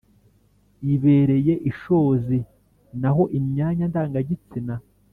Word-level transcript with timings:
«ibireye 0.93 1.53
ishozi 1.71 2.37
»;n 2.99 3.01
a 3.07 3.09
ho 3.15 3.23
imyanya 3.37 3.85
ndanga-gitsina 3.91 4.75